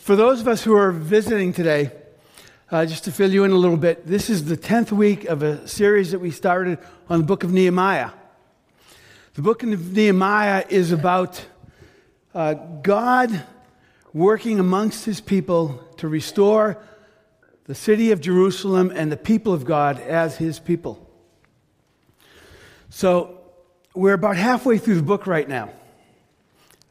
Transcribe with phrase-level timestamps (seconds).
[0.00, 1.92] For those of us who are visiting today,
[2.70, 5.42] uh, just to fill you in a little bit, this is the 10th week of
[5.42, 6.78] a series that we started
[7.10, 8.08] on the book of Nehemiah.
[9.34, 11.44] The book of Nehemiah is about
[12.34, 13.44] uh, God
[14.14, 16.82] working amongst his people to restore
[17.64, 21.06] the city of Jerusalem and the people of God as his people.
[22.88, 23.38] So,
[23.94, 25.68] we're about halfway through the book right now.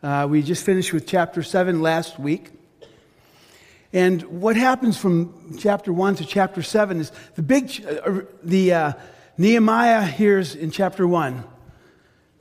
[0.04, 2.52] Uh, we just finished with chapter 7 last week.
[3.91, 8.93] And what happens from chapter 1 to chapter 7 is the big, uh, the uh,
[9.38, 11.43] Nehemiah hears in chapter 1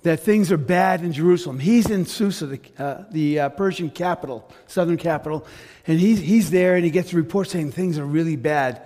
[0.02, 1.58] that things are bad in Jerusalem.
[1.58, 5.46] He's in Susa, the, uh, the uh, Persian capital, southern capital,
[5.86, 8.82] and he's, he's there and he gets a report saying things are really bad.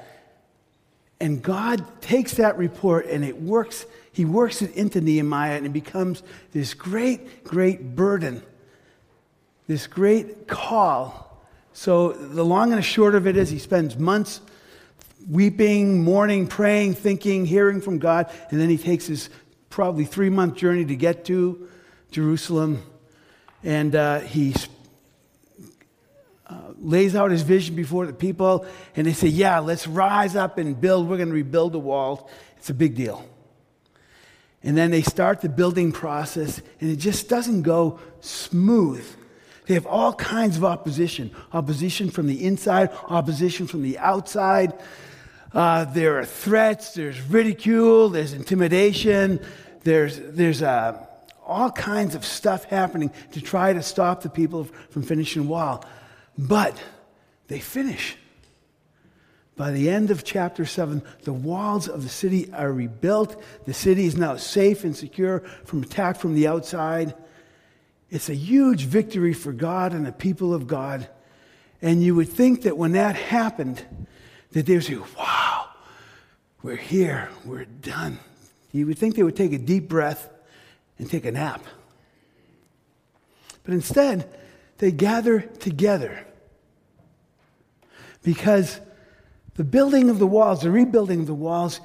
[1.21, 5.73] And God takes that report and it works, he works it into Nehemiah and it
[5.73, 8.41] becomes this great, great burden,
[9.67, 11.32] this great call
[11.73, 14.41] so, the long and the short of it is he spends months
[15.29, 19.31] weeping, mourning, praying, thinking, hearing from God, and then he takes his
[19.71, 21.69] probably three month journey to get to
[22.11, 22.83] Jerusalem.
[23.65, 24.55] And uh, he
[26.47, 28.67] uh, lays out his vision before the people,
[28.97, 31.09] and they say, Yeah, let's rise up and build.
[31.09, 32.29] We're going to rebuild the walls.
[32.59, 33.25] It's a big deal.
[34.65, 39.05] And then they start the building process, and it just doesn't go smooth.
[39.73, 44.75] They have all kinds of opposition opposition from the inside, opposition from the outside.
[45.55, 49.41] Uh, there are threats, there's ridicule, there's intimidation,
[49.83, 51.03] there's, there's uh,
[51.47, 55.83] all kinds of stuff happening to try to stop the people from finishing wall.
[56.37, 56.79] But
[57.49, 58.19] they finish.
[59.57, 63.43] By the end of chapter 7, the walls of the city are rebuilt.
[63.65, 67.15] The city is now safe and secure from attack from the outside.
[68.13, 71.09] It's a huge victory for God and the people of God.
[71.81, 73.83] And you would think that when that happened,
[74.51, 75.69] that they would say, wow,
[76.63, 78.19] we're here, we're done.
[78.71, 80.29] You would think they would take a deep breath
[80.99, 81.65] and take a nap.
[83.65, 84.29] But instead,
[84.77, 86.27] they gather together
[88.23, 88.79] because
[89.55, 91.81] the building of the walls, the rebuilding of the walls,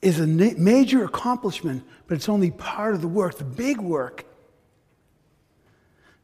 [0.00, 3.38] is a major accomplishment, but it's only part of the work.
[3.38, 4.24] The big work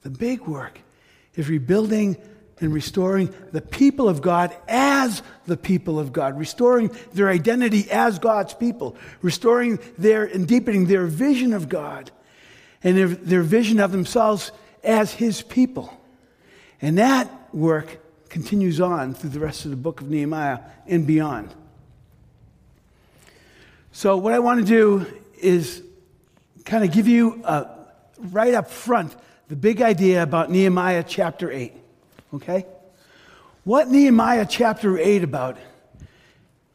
[0.05, 0.79] the big work
[1.35, 2.17] is rebuilding
[2.61, 8.21] and restoring the people of God as the people of God, restoring their identity as
[8.21, 12.13] God's people, restoring their and deepening their vision of God
[12.85, 14.53] and their, their vision of themselves
[14.85, 15.93] as His people.
[16.81, 17.99] And that work
[18.29, 21.53] continues on through the rest of the book of Nehemiah and beyond.
[23.91, 25.07] So, what I want to do
[25.41, 25.83] is
[26.65, 27.69] kind of give you a,
[28.19, 29.15] right up front
[29.49, 31.73] the big idea about Nehemiah chapter 8.
[32.35, 32.67] Okay?
[33.65, 35.59] What Nehemiah chapter 8 about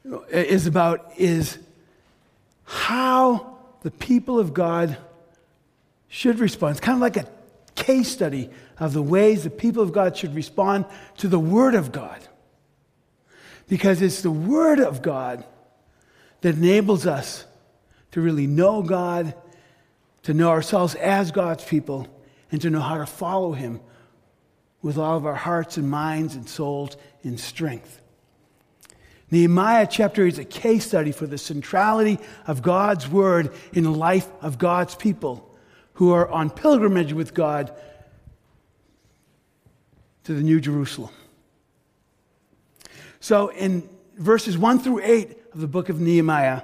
[0.09, 1.57] uh, is about is
[2.63, 4.97] how the people of God
[6.07, 6.72] should respond.
[6.72, 7.28] It's kind of like a
[7.75, 8.50] case study
[8.80, 10.86] of the ways the people of God should respond
[11.18, 12.19] to the Word of God.
[13.68, 15.44] Because it's the Word of God
[16.41, 17.46] that enables us
[18.12, 19.36] to really know God,
[20.24, 22.07] to know ourselves as God's people,
[22.51, 23.79] and to know how to follow Him
[24.81, 28.01] with all of our hearts and minds and souls in strength.
[29.31, 34.27] Nehemiah chapter is a case study for the centrality of God's word in the life
[34.41, 35.45] of God's people
[35.93, 37.71] who are on pilgrimage with God
[40.23, 41.11] to the New Jerusalem.
[43.19, 46.61] So, in verses 1 through 8 of the book of Nehemiah,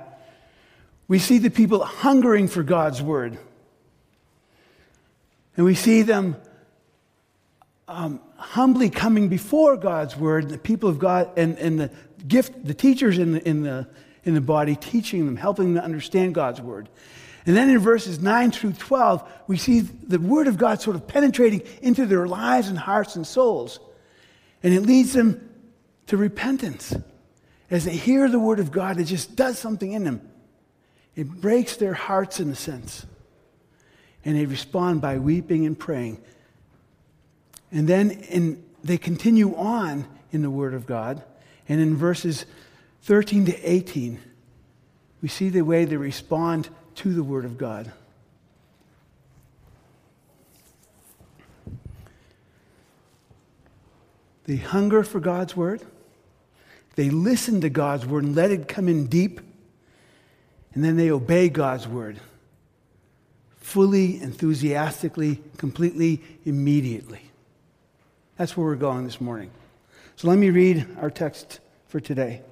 [1.07, 3.37] we see the people hungering for God's word.
[5.57, 6.35] And we see them
[7.87, 11.91] um, humbly coming before God's word, the people of God, and, and the
[12.27, 13.87] gift, the teachers in the, in, the,
[14.23, 16.89] in the body teaching them, helping them understand God's word.
[17.45, 21.07] And then in verses 9 through 12, we see the word of God sort of
[21.07, 23.79] penetrating into their lives and hearts and souls.
[24.63, 25.47] And it leads them
[26.07, 26.95] to repentance.
[27.69, 30.27] As they hear the word of God, it just does something in them.
[31.15, 33.05] It breaks their hearts in a sense
[34.25, 36.19] and they respond by weeping and praying.
[37.71, 41.23] And then in, they continue on in the Word of God.
[41.69, 42.45] And in verses
[43.03, 44.19] 13 to 18,
[45.21, 47.91] we see the way they respond to the Word of God.
[54.45, 55.81] They hunger for God's Word.
[56.95, 59.41] They listen to God's Word and let it come in deep.
[60.73, 62.19] And then they obey God's Word
[63.65, 67.31] fully, enthusiastically, completely, immediately.
[68.37, 69.49] That's where we're going this morning.
[70.17, 72.43] So let me read our text for today.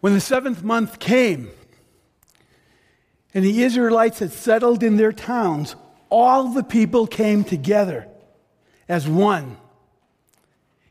[0.00, 1.50] When the seventh month came,
[3.32, 5.74] and the Israelites had settled in their towns,
[6.10, 8.06] all the people came together
[8.90, 9.56] as one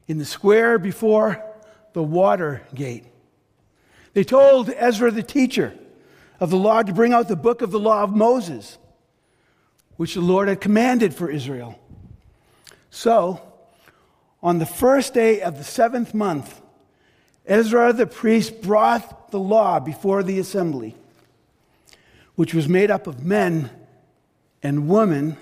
[0.07, 1.43] in the square before
[1.93, 3.05] the water gate.
[4.13, 5.73] They told Ezra the teacher
[6.39, 8.77] of the law to bring out the book of the law of Moses,
[9.97, 11.79] which the Lord had commanded for Israel.
[12.89, 13.41] So,
[14.41, 16.61] on the first day of the seventh month,
[17.45, 20.95] Ezra the priest brought the law before the assembly,
[22.35, 23.69] which was made up of men
[24.61, 25.37] and women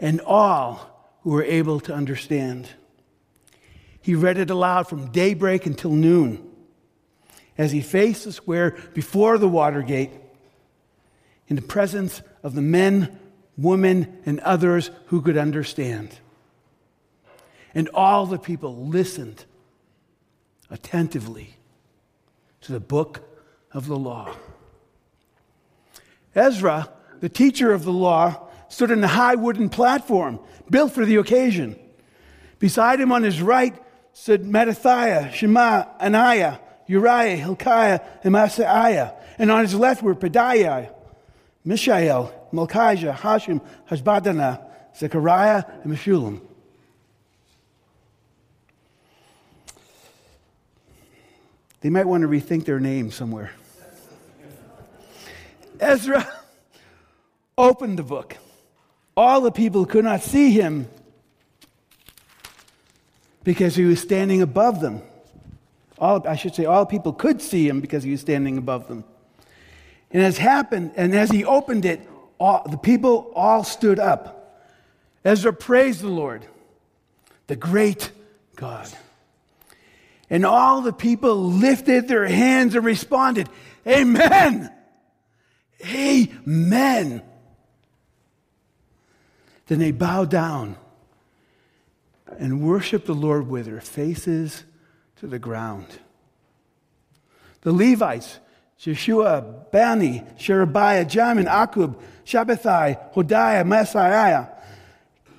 [0.00, 2.68] and all who were able to understand.
[4.02, 6.48] He read it aloud from daybreak until noon
[7.56, 10.10] as he faced the square before the water gate
[11.48, 13.18] in the presence of the men,
[13.56, 16.18] women, and others who could understand.
[17.74, 19.44] And all the people listened
[20.70, 21.56] attentively
[22.62, 23.20] to the book
[23.72, 24.34] of the law.
[26.34, 26.90] Ezra,
[27.20, 30.40] the teacher of the law, stood on a high wooden platform
[30.70, 31.78] built for the occasion.
[32.58, 33.74] Beside him on his right
[34.12, 39.14] stood Mattithiah, Shema, Ananiah, Uriah, Hilkiah, and Maaseiah.
[39.38, 40.92] And on his left were Pedaiah,
[41.64, 44.62] Mishael, Malchijah, Hashum, Hashbaddanah,
[44.96, 46.40] Zechariah, and Meshullam.
[51.80, 53.50] They might want to rethink their name somewhere.
[55.80, 56.32] Ezra
[57.58, 58.36] opened the book.
[59.16, 60.88] All the people could not see him
[63.44, 65.02] because he was standing above them.
[65.98, 69.04] All, I should say, all people could see him because he was standing above them.
[70.10, 72.08] And as happened, and as he opened it,
[72.38, 74.60] all, the people all stood up.
[75.24, 76.44] Ezra praised the Lord,
[77.46, 78.10] the great
[78.56, 78.88] God.
[80.28, 83.48] And all the people lifted their hands and responded,
[83.86, 84.72] Amen!
[85.86, 87.22] Amen!
[89.66, 90.76] Then they bowed down
[92.38, 94.64] and worship the Lord with their faces
[95.16, 95.86] to the ground.
[97.62, 98.38] The Levites,
[98.78, 104.50] Jeshua, Bani, Sherebiah, Jamin, Akkub, Shabbethai, Hodiah, Maaseiah,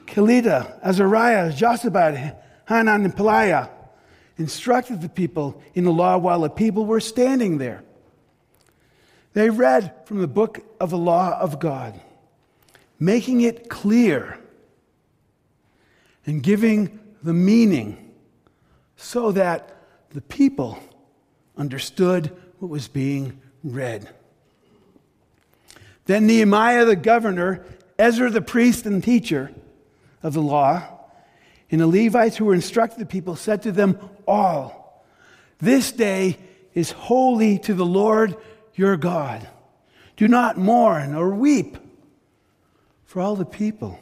[0.05, 2.37] Kelita, Azariah, Jozabad,
[2.67, 3.69] Hanan, and Pelaiah,
[4.37, 7.83] instructed the people in the law while the people were standing there.
[9.33, 11.99] They read from the book of the law of God,
[12.99, 14.39] making it clear
[16.25, 18.11] and giving the meaning
[18.95, 19.75] so that
[20.11, 20.79] the people
[21.57, 24.09] understood what was being read.
[26.05, 27.65] Then Nehemiah the governor,
[27.97, 29.51] Ezra the priest and teacher
[30.21, 30.83] of the law,
[31.71, 33.97] and the Levites who were instructed the people said to them
[34.27, 35.05] all,
[35.59, 36.37] This day
[36.73, 38.35] is holy to the Lord
[38.75, 39.47] your God.
[40.15, 41.77] Do not mourn or weep.
[43.05, 43.99] For all the people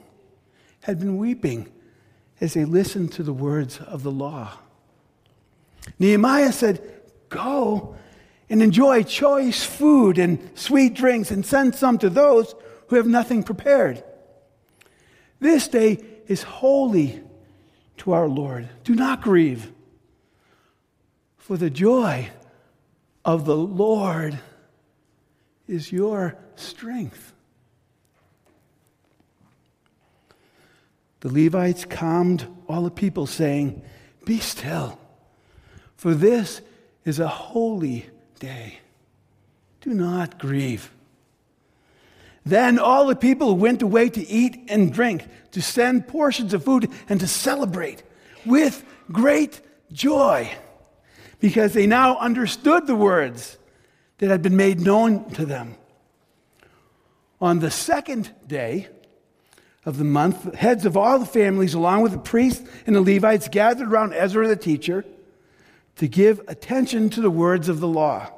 [0.81, 1.71] had been weeping
[2.41, 4.57] as they listened to the words of the law.
[5.99, 6.81] Nehemiah said,
[7.29, 7.95] Go
[8.49, 12.53] and enjoy choice food and sweet drinks and send some to those
[12.87, 14.03] who have nothing prepared.
[15.39, 17.21] This day is holy
[17.97, 18.67] to our Lord.
[18.83, 19.71] Do not grieve,
[21.37, 22.29] for the joy
[23.23, 24.39] of the Lord
[25.67, 27.30] is your strength.
[31.21, 33.81] The Levites calmed all the people, saying,
[34.25, 34.99] Be still,
[35.95, 36.61] for this
[37.05, 38.07] is a holy
[38.39, 38.79] day.
[39.81, 40.91] Do not grieve.
[42.43, 46.89] Then all the people went away to eat and drink, to send portions of food,
[47.07, 48.01] and to celebrate
[48.45, 49.61] with great
[49.91, 50.51] joy,
[51.39, 53.59] because they now understood the words
[54.17, 55.75] that had been made known to them.
[57.39, 58.87] On the second day
[59.85, 63.47] of the month, heads of all the families, along with the priests and the Levites,
[63.47, 65.03] gathered around Ezra the teacher
[65.95, 68.31] to give attention to the words of the law.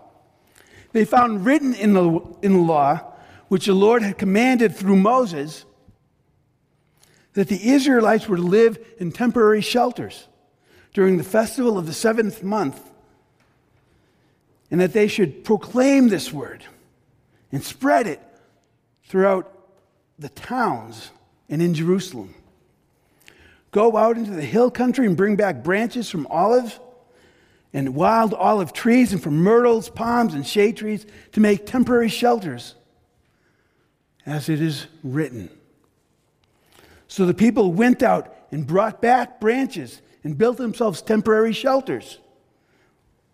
[0.93, 3.13] They found written in the, in the law
[3.50, 5.65] which the Lord had commanded through Moses,
[7.33, 10.27] that the Israelites were to live in temporary shelters
[10.93, 12.89] during the festival of the seventh month,
[14.71, 16.63] and that they should proclaim this word
[17.51, 18.21] and spread it
[19.05, 19.51] throughout
[20.17, 21.12] the towns
[21.50, 22.33] and in Jerusalem.
[23.71, 26.79] Go out into the hill country and bring back branches from olive
[27.73, 32.75] and wild olive trees, and from myrtles, palms, and shade trees to make temporary shelters,
[34.27, 35.50] as it is written.
[37.07, 42.19] So the people went out and brought back branches and built themselves temporary shelters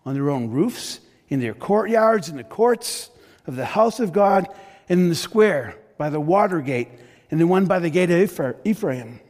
[0.06, 3.10] on their own roofs, in their courtyards, in the courts
[3.46, 4.48] of the house of God,
[4.88, 6.88] and in the square by the water gate,
[7.30, 9.20] and the one by the gate of Ephraim.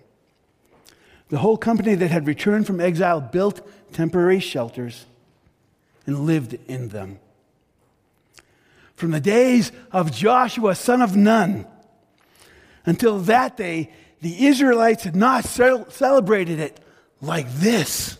[1.28, 5.06] The whole company that had returned from exile built temporary shelters
[6.06, 7.18] and lived in them.
[8.96, 11.66] From the days of Joshua, son of Nun,
[12.84, 13.90] until that day,
[14.20, 16.80] the Israelites had not celebrated it
[17.20, 18.18] like this.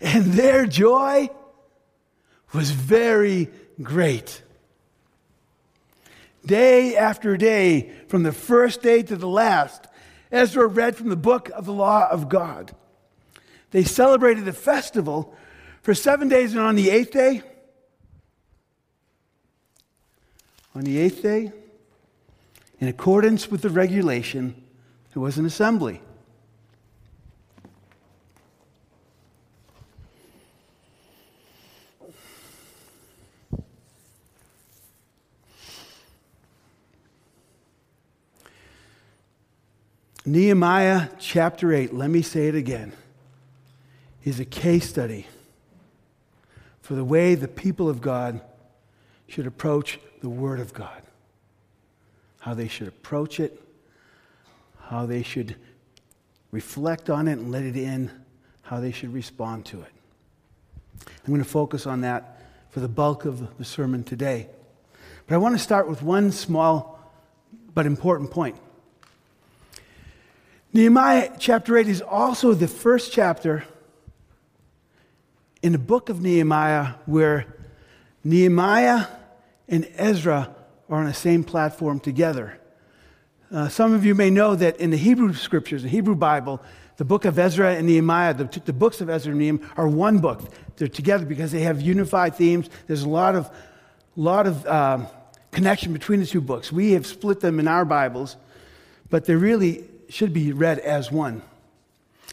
[0.00, 1.30] And their joy
[2.52, 3.48] was very
[3.82, 4.42] great.
[6.46, 9.86] Day after day, from the first day to the last,
[10.30, 12.74] Ezra read from the book of the law of God.
[13.70, 15.34] They celebrated the festival
[15.82, 17.42] for seven days, and on the eighth day,
[20.74, 21.52] on the eighth day,
[22.80, 24.62] in accordance with the regulation,
[25.12, 26.00] there was an assembly.
[40.26, 42.92] Nehemiah chapter 8, let me say it again,
[44.24, 45.26] is a case study
[46.80, 48.40] for the way the people of God
[49.28, 51.02] should approach the Word of God.
[52.40, 53.60] How they should approach it,
[54.86, 55.56] how they should
[56.52, 58.10] reflect on it and let it in,
[58.62, 59.92] how they should respond to it.
[61.06, 62.40] I'm going to focus on that
[62.70, 64.48] for the bulk of the sermon today.
[65.26, 66.98] But I want to start with one small
[67.74, 68.56] but important point.
[70.74, 73.62] Nehemiah chapter 8 is also the first chapter
[75.62, 77.46] in the book of Nehemiah where
[78.24, 79.06] Nehemiah
[79.68, 80.52] and Ezra
[80.88, 82.58] are on the same platform together.
[83.52, 86.60] Uh, some of you may know that in the Hebrew scriptures, the Hebrew Bible,
[86.96, 90.18] the book of Ezra and Nehemiah, the, the books of Ezra and Nehemiah are one
[90.18, 90.42] book.
[90.74, 92.68] They're together because they have unified themes.
[92.88, 93.48] There's a lot of,
[94.16, 95.06] lot of um,
[95.52, 96.72] connection between the two books.
[96.72, 98.34] We have split them in our Bibles,
[99.08, 101.42] but they're really should be read as one.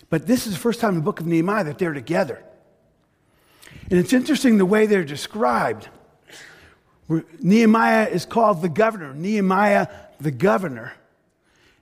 [0.09, 2.43] But this is the first time in the book of Nehemiah that they're together.
[3.89, 5.87] And it's interesting the way they're described.
[7.41, 9.87] Nehemiah is called the governor, Nehemiah
[10.19, 10.93] the governor.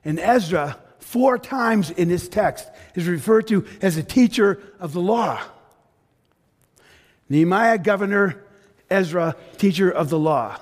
[0.04, 5.00] And Ezra, four times in this text, is referred to as a teacher of the
[5.00, 5.40] law.
[7.28, 8.42] Nehemiah, governor,
[8.88, 10.56] Ezra, teacher of the law.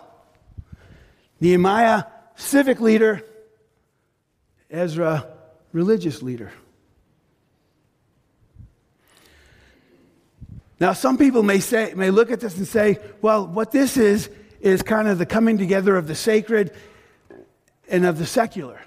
[1.40, 2.04] Nehemiah,
[2.36, 3.24] civic leader,
[4.70, 5.26] Ezra,
[5.72, 6.52] religious leader.
[10.80, 14.30] Now, some people may say, may look at this and say, well, what this is,
[14.60, 16.72] is kind of the coming together of the sacred
[17.88, 18.80] and of the secular.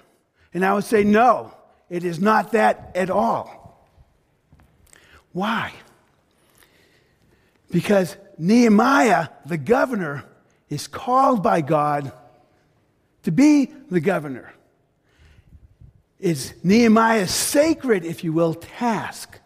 [0.54, 1.54] And I would say, no,
[1.90, 3.88] it is not that at all.
[5.32, 5.72] Why?
[7.70, 10.24] Because Nehemiah, the governor,
[10.68, 12.12] is called by God
[13.24, 14.52] to be the governor
[16.22, 19.40] is Nehemiah's sacred, if you will, task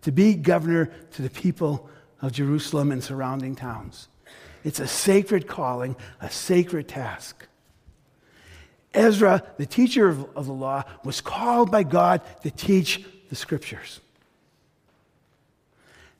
[0.00, 1.88] to be governor to the people
[2.22, 4.08] of Jerusalem and surrounding towns.
[4.64, 7.46] It's a sacred calling, a sacred task.
[8.94, 14.00] Ezra, the teacher of, of, the law, was called by God to teach the scriptures.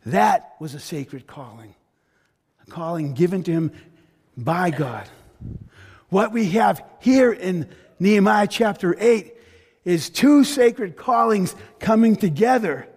[0.04, 1.74] That was a sacred calling,
[2.66, 3.72] a calling given to him
[4.36, 5.08] by God.
[6.10, 9.36] What we have here in Nehemiah chapter 8
[9.84, 12.88] is two sacred callings coming together.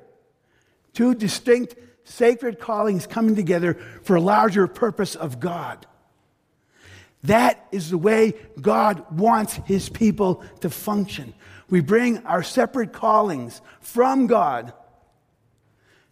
[0.94, 3.74] Two distinct sacred callings coming together
[4.04, 5.86] for a larger purpose of God.
[7.24, 11.34] That is the way God wants his people to function.
[11.70, 14.74] We bring our separate callings from God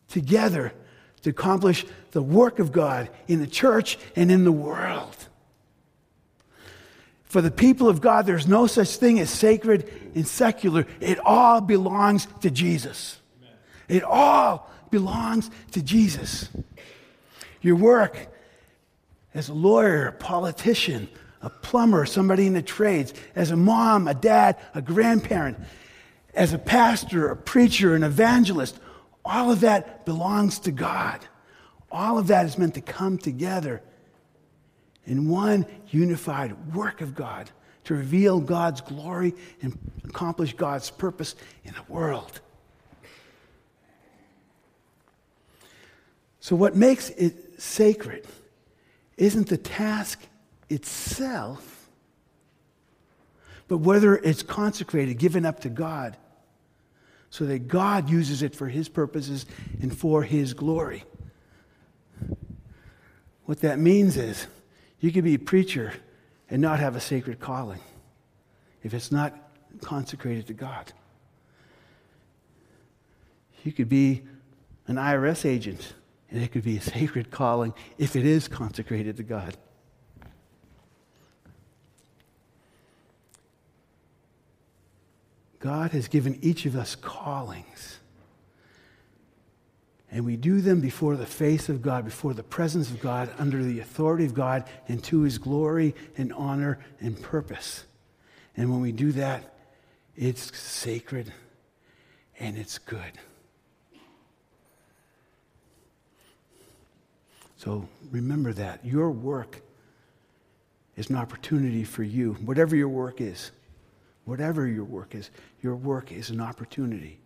[0.08, 0.74] together
[1.22, 5.16] to accomplish the work of God in the church and in the world.
[7.34, 10.86] For the people of God, there's no such thing as sacred and secular.
[11.00, 13.20] It all belongs to Jesus.
[13.88, 16.48] It all belongs to Jesus.
[17.60, 18.28] Your work
[19.34, 21.10] as a lawyer, a politician,
[21.42, 25.58] a plumber, somebody in the trades, as a mom, a dad, a grandparent,
[26.36, 28.78] as a pastor, a preacher, an evangelist,
[29.26, 31.20] all of that belongs to God.
[31.92, 33.82] All of that is meant to come together
[35.06, 37.50] in one unified work of God
[37.86, 42.40] to reveal God's glory and accomplish God's purpose in the world.
[46.40, 48.26] So, what makes it sacred
[49.18, 50.20] isn't the task
[50.70, 51.90] itself,
[53.68, 56.18] but whether it's consecrated, given up to God,
[57.30, 59.46] so that God uses it for His purposes
[59.82, 61.04] and for His glory.
[63.46, 64.48] What that means is
[65.04, 65.92] you could be a preacher
[66.50, 67.82] and not have a sacred calling
[68.84, 69.38] if it's not
[69.82, 70.94] consecrated to God.
[73.66, 74.24] You could be
[74.88, 75.94] an IRS agent
[76.32, 79.58] and it could be a sacred calling if it is consecrated to God.
[85.60, 88.00] God has given each of us callings.
[90.14, 93.64] And we do them before the face of God, before the presence of God, under
[93.64, 97.86] the authority of God, and to his glory and honor and purpose.
[98.56, 99.56] And when we do that,
[100.16, 101.34] it's sacred
[102.40, 103.12] and it's good.
[107.58, 108.86] So remember that.
[108.86, 109.62] Your work
[110.96, 113.52] is an opportunity for you, whatever your work is.
[114.26, 117.20] Whatever your work is, your work is an opportunity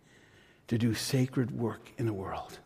[0.68, 2.58] to do sacred work in the world.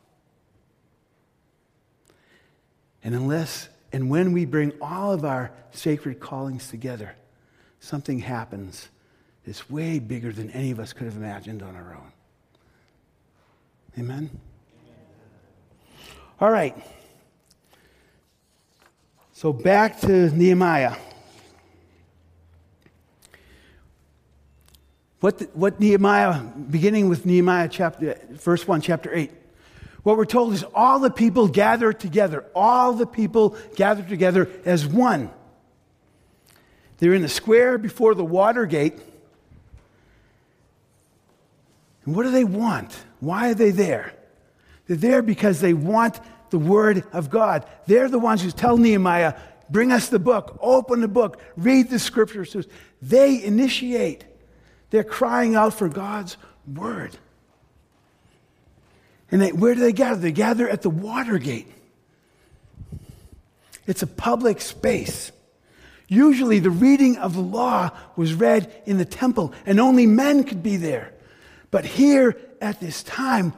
[3.03, 7.15] And unless and when we bring all of our sacred callings together,
[7.79, 8.89] something happens
[9.45, 12.11] that's way bigger than any of us could have imagined on our own.
[13.99, 14.29] Amen?
[16.39, 16.75] All right.
[19.33, 20.95] So back to Nehemiah.
[25.19, 29.31] What, the, what Nehemiah, beginning with Nehemiah chapter, verse 1, chapter 8,
[30.03, 32.45] what we're told is all the people gather together.
[32.55, 35.29] All the people gather together as one.
[36.97, 38.99] They're in the square before the water gate.
[42.05, 42.95] And what do they want?
[43.19, 44.13] Why are they there?
[44.87, 47.65] They're there because they want the word of God.
[47.85, 49.35] They're the ones who tell Nehemiah,
[49.69, 52.55] bring us the book, open the book, read the scriptures.
[53.01, 54.25] They initiate.
[54.89, 56.37] They're crying out for God's
[56.67, 57.17] word.
[59.31, 60.19] And they, where do they gather?
[60.19, 61.67] They gather at the Watergate.
[63.87, 65.31] It's a public space.
[66.07, 70.61] Usually, the reading of the law was read in the temple, and only men could
[70.61, 71.13] be there.
[71.71, 73.53] But here at this time,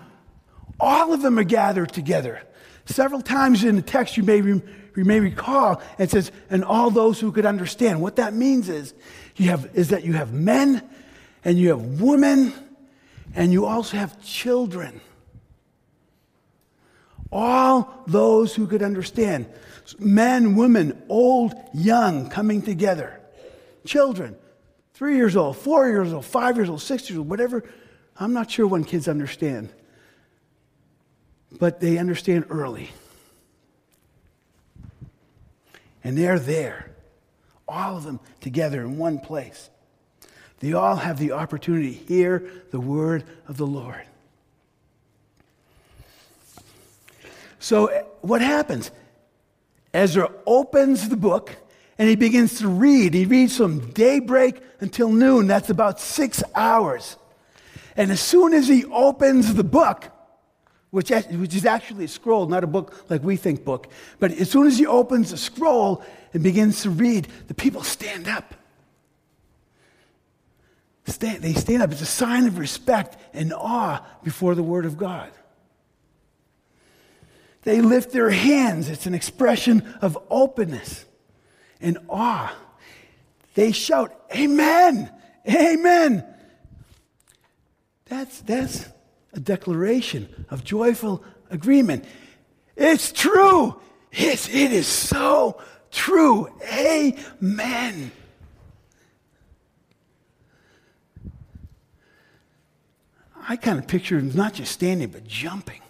[0.79, 2.43] all of them are gathered together.
[2.85, 4.61] Several times in the text, you may, you
[4.95, 8.01] may recall, it says, and all those who could understand.
[8.01, 8.93] What that means is,
[9.35, 10.87] you have, is that you have men
[11.43, 12.53] and you have women,
[13.35, 15.01] and you also have children.
[17.33, 19.47] All those who could understand
[19.97, 23.19] men, women, old, young, coming together.
[23.85, 24.35] Children,
[24.93, 27.63] three years old, four years old, five years old, six years old, whatever.
[28.15, 29.69] I'm not sure when kids understand,
[31.59, 32.91] but they understand early.
[36.03, 36.91] And they're there,
[37.67, 39.71] all of them together in one place.
[40.59, 44.05] They all have the opportunity to hear the word of the Lord.
[47.63, 48.91] So, eh, what happens?
[49.93, 51.55] Ezra opens the book
[51.97, 53.13] and he begins to read.
[53.13, 55.47] He reads from daybreak until noon.
[55.47, 57.15] That's about six hours.
[57.95, 60.11] And as soon as he opens the book,
[60.89, 63.87] which, which is actually a scroll, not a book like we think book,
[64.19, 68.27] but as soon as he opens the scroll and begins to read, the people stand
[68.27, 68.55] up.
[71.05, 71.93] Stand, they stand up.
[71.93, 75.31] It's a sign of respect and awe before the Word of God.
[77.63, 78.89] They lift their hands.
[78.89, 81.05] It's an expression of openness
[81.79, 82.53] and awe.
[83.55, 85.11] They shout, Amen!
[85.47, 86.25] Amen!
[88.05, 88.87] That's, that's
[89.33, 92.05] a declaration of joyful agreement.
[92.75, 93.79] It's true.
[94.11, 96.49] It's, it is so true.
[96.71, 98.11] Amen.
[103.47, 105.82] I kind of picture him not just standing, but jumping.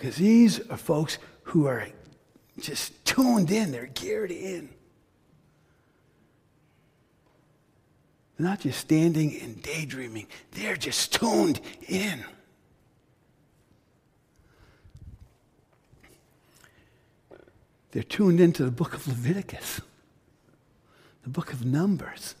[0.00, 1.86] Because these are folks who are
[2.58, 4.70] just tuned in, they're geared in.
[8.38, 12.24] They're not just standing and daydreaming, they're just tuned in.
[17.90, 19.82] They're tuned into the book of Leviticus,
[21.24, 22.36] the book of Numbers.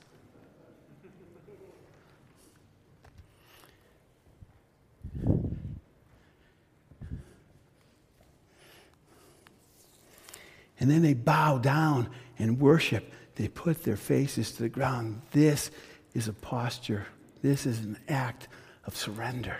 [10.80, 13.12] And then they bow down and worship.
[13.36, 15.22] They put their faces to the ground.
[15.30, 15.70] This
[16.14, 17.06] is a posture,
[17.42, 18.48] this is an act
[18.84, 19.56] of surrender.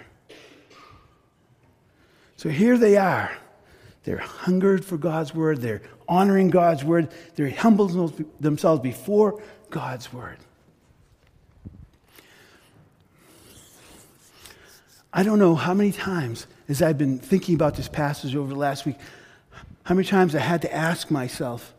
[2.36, 3.30] So here they are.
[4.04, 5.60] They're hungered for God's word.
[5.60, 7.10] They're honoring God's word.
[7.34, 10.38] They're humbling themselves before God's word.
[15.12, 18.58] I don't know how many times, as I've been thinking about this passage over the
[18.58, 18.96] last week,
[19.90, 21.74] how many times I had to ask myself,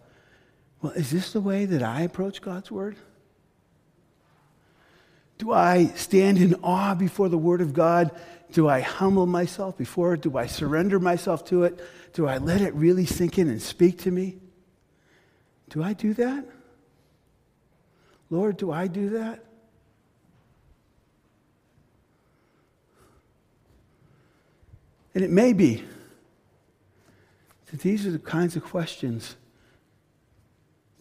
[0.81, 2.97] well, is this the way that I approach God's word?
[5.37, 8.11] Do I stand in awe before the word of God?
[8.51, 10.21] Do I humble myself before it?
[10.23, 11.79] Do I surrender myself to it?
[12.11, 14.39] Do I let it really sink in and speak to me?
[15.69, 16.43] Do I do that?
[18.29, 19.45] Lord, do I do that?
[25.15, 25.85] And it may be
[27.71, 29.35] that these are the kinds of questions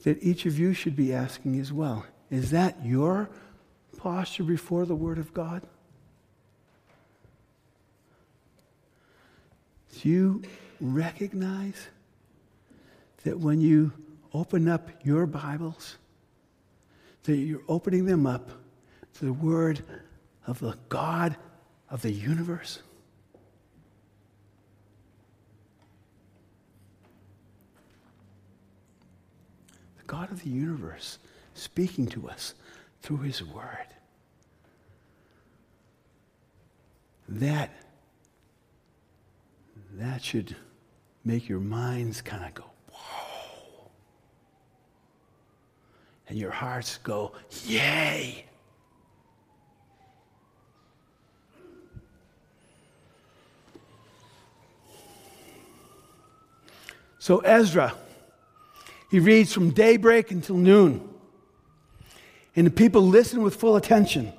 [0.04, 2.06] that each of you should be asking as well.
[2.30, 3.28] Is that your
[3.98, 5.62] posture before the Word of God?
[10.00, 10.42] Do you
[10.80, 11.88] recognize
[13.24, 13.92] that when you
[14.32, 15.96] open up your Bibles,
[17.24, 18.50] that you're opening them up
[19.14, 19.84] to the Word
[20.46, 21.36] of the God
[21.90, 22.80] of the universe?
[30.10, 31.18] God of the universe
[31.54, 32.54] speaking to us
[33.00, 33.86] through His Word.
[37.28, 37.70] That,
[39.92, 40.56] that should
[41.24, 43.88] make your minds kind of go, whoa.
[46.28, 47.30] And your hearts go,
[47.64, 48.46] yay.
[57.20, 57.94] So, Ezra
[59.10, 61.08] he reads from daybreak until noon.
[62.54, 64.32] And the people listen with full attention.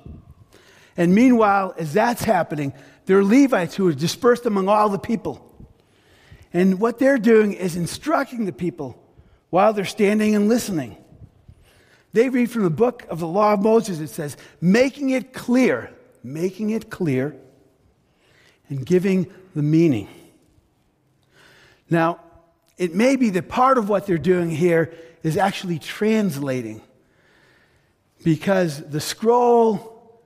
[0.96, 2.72] And meanwhile, as that's happening,
[3.06, 5.48] there are Levites who are dispersed among all the people.
[6.52, 8.98] And what they're doing is instructing the people
[9.50, 10.96] while they're standing and listening.
[12.12, 14.00] They read from the book of the law of Moses.
[14.00, 17.34] It says, making it clear, making it clear,
[18.68, 20.08] and giving the meaning.
[21.88, 22.20] Now,
[22.82, 24.92] it may be that part of what they're doing here
[25.22, 26.82] is actually translating.
[28.24, 30.20] Because the scroll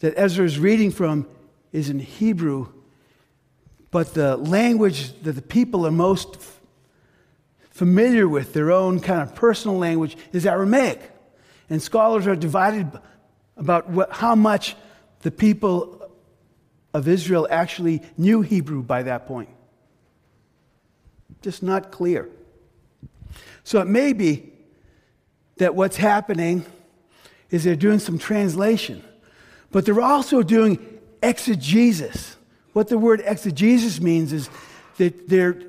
[0.00, 1.26] that Ezra is reading from
[1.72, 2.68] is in Hebrew,
[3.90, 6.36] but the language that the people are most
[7.70, 11.00] familiar with, their own kind of personal language, is Aramaic.
[11.70, 12.90] And scholars are divided
[13.56, 14.76] about what, how much
[15.22, 16.10] the people
[16.92, 19.48] of Israel actually knew Hebrew by that point
[21.46, 22.28] just not clear.
[23.62, 24.52] So it may be
[25.58, 26.66] that what's happening
[27.50, 29.00] is they're doing some translation,
[29.70, 30.84] but they're also doing
[31.22, 32.36] exegesis.
[32.72, 34.50] What the word exegesis means is
[34.96, 35.62] that they're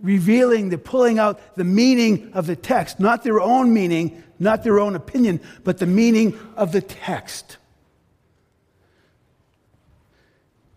[0.00, 4.80] revealing, they're pulling out the meaning of the text, not their own meaning, not their
[4.80, 7.58] own opinion, but the meaning of the text.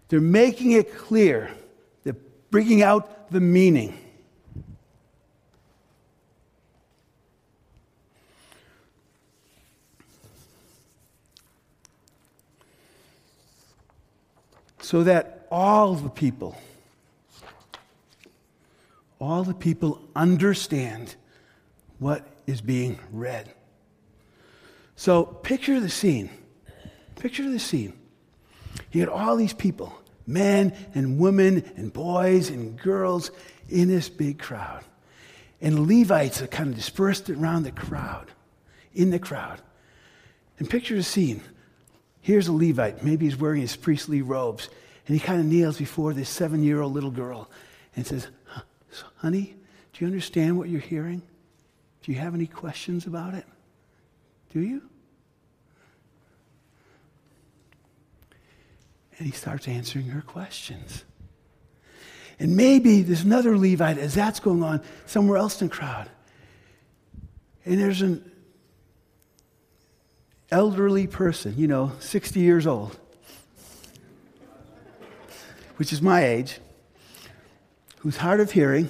[0.09, 1.51] They're making it clear,
[2.03, 2.17] they're
[2.49, 3.97] bringing out the meaning.
[14.81, 16.57] So that all the people,
[19.19, 21.15] all the people understand
[21.99, 23.53] what is being read.
[24.95, 26.29] So picture the scene.
[27.15, 27.93] Picture the scene.
[28.91, 29.93] You had all these people,
[30.25, 33.31] men and women and boys and girls
[33.69, 34.83] in this big crowd.
[35.61, 38.31] And Levites are kind of dispersed around the crowd,
[38.93, 39.61] in the crowd.
[40.57, 41.41] And picture the scene.
[42.21, 43.03] Here's a Levite.
[43.03, 44.69] Maybe he's wearing his priestly robes.
[45.07, 47.49] And he kind of kneels before this seven year old little girl
[47.95, 48.27] and says,
[49.17, 49.55] Honey,
[49.93, 51.21] do you understand what you're hearing?
[52.03, 53.45] Do you have any questions about it?
[54.53, 54.81] Do you?
[59.17, 61.03] And he starts answering her questions.
[62.39, 66.09] And maybe there's another Levite as that's going on somewhere else in the crowd.
[67.65, 68.30] And there's an
[70.51, 72.97] elderly person, you know, 60 years old
[75.81, 76.59] which is my age,
[78.01, 78.87] who's hard of hearing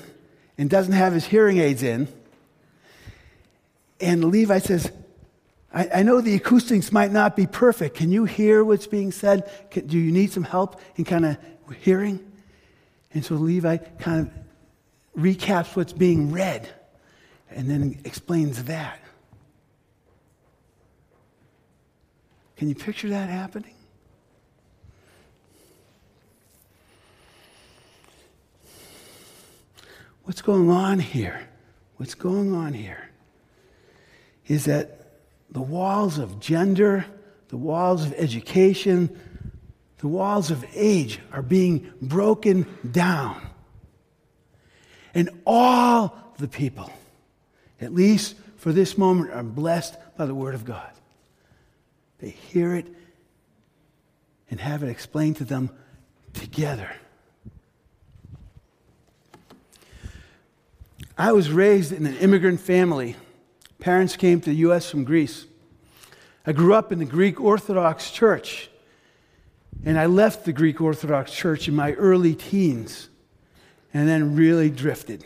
[0.57, 2.05] and doesn't have his hearing aids in.
[4.01, 4.91] And Levi says,
[5.73, 7.95] I, I know the acoustics might not be perfect.
[7.95, 9.49] Can you hear what's being said?
[9.71, 11.37] Can, do you need some help in kind of
[11.79, 12.19] hearing?
[13.13, 16.67] And so Levi kind of recaps what's being read
[17.49, 18.99] and then explains that.
[22.61, 23.73] Can you picture that happening?
[30.25, 31.49] what's going on here?
[31.97, 33.09] What's going on here
[34.45, 35.13] is that
[35.49, 37.03] the walls of gender,
[37.47, 39.19] the walls of education,
[39.97, 43.41] the walls of age are being broken down.
[45.15, 46.93] And all the people,
[47.81, 50.91] at least for this moment, are blessed by the Word of God.
[52.21, 52.85] They hear it
[54.49, 55.71] and have it explained to them
[56.33, 56.89] together.
[61.17, 63.15] I was raised in an immigrant family.
[63.79, 64.89] Parents came to the U.S.
[64.89, 65.45] from Greece.
[66.45, 68.69] I grew up in the Greek Orthodox Church,
[69.83, 73.09] and I left the Greek Orthodox Church in my early teens
[73.93, 75.23] and then really drifted.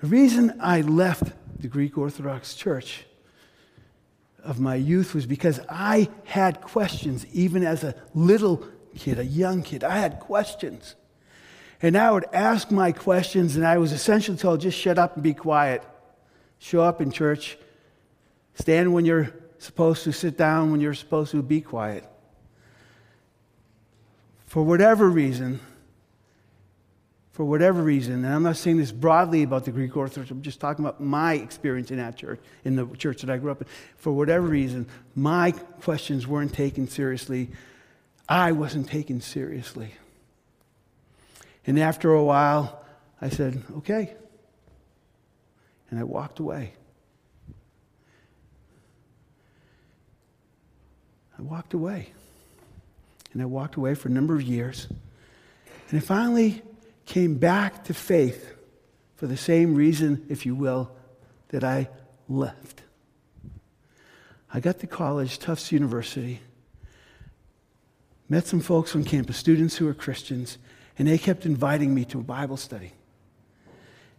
[0.00, 3.04] The reason I left the Greek Orthodox Church
[4.42, 9.62] of my youth was because I had questions, even as a little kid, a young
[9.62, 9.84] kid.
[9.84, 10.96] I had questions.
[11.80, 15.22] And I would ask my questions, and I was essentially told just shut up and
[15.22, 15.82] be quiet.
[16.58, 17.58] Show up in church.
[18.54, 22.04] Stand when you're supposed to, sit down when you're supposed to, be quiet.
[24.46, 25.60] For whatever reason,
[27.32, 30.60] for whatever reason, and I'm not saying this broadly about the Greek Orthodox, I'm just
[30.60, 33.66] talking about my experience in that church, in the church that I grew up in.
[33.96, 37.50] For whatever reason, my questions weren't taken seriously.
[38.28, 39.94] I wasn't taken seriously.
[41.66, 42.84] And after a while,
[43.18, 44.14] I said, okay.
[45.90, 46.74] And I walked away.
[51.38, 52.12] I walked away.
[53.32, 54.86] And I walked away for a number of years.
[55.88, 56.62] And I finally
[57.06, 58.54] came back to faith
[59.16, 60.90] for the same reason, if you will,
[61.48, 61.88] that I
[62.28, 62.82] left.
[64.52, 66.40] I got to college, Tufts University,
[68.28, 70.58] met some folks on campus, students who were Christians,
[70.98, 72.92] and they kept inviting me to a Bible study.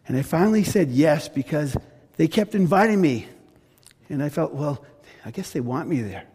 [0.08, 1.78] And I finally said yes because
[2.18, 3.28] they kept inviting me.
[4.10, 4.84] And I felt, well,
[5.24, 6.26] I guess they want me there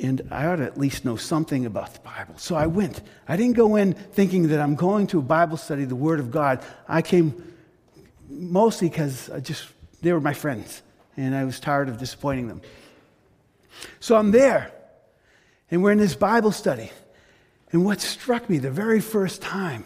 [0.00, 2.34] and I ought to at least know something about the Bible.
[2.38, 3.00] So I went.
[3.28, 6.30] I didn't go in thinking that I'm going to a Bible study, the Word of
[6.30, 6.64] God.
[6.88, 7.54] I came
[8.28, 9.68] mostly because I just
[10.02, 10.82] they were my friends,
[11.16, 12.60] and I was tired of disappointing them.
[14.00, 14.72] So I'm there,
[15.70, 16.90] and we're in this Bible study.
[17.72, 19.84] And what struck me the very first time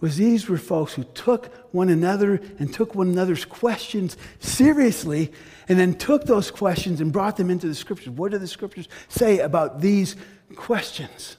[0.00, 5.32] was these were folks who took one another and took one another's questions seriously
[5.68, 8.10] and then took those questions and brought them into the scriptures.
[8.10, 10.16] What do the scriptures say about these
[10.56, 11.36] questions?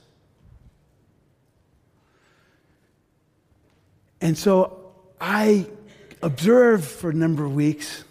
[4.21, 5.67] And so I
[6.21, 8.03] observed for a number of weeks,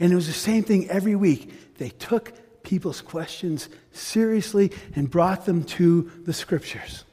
[0.00, 1.78] and it was the same thing every week.
[1.78, 2.32] They took
[2.64, 7.04] people's questions seriously and brought them to the scriptures.